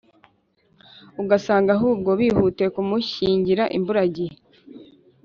[1.21, 4.35] ugasanga ahubwo bihutiye kumushyingira imburagihe,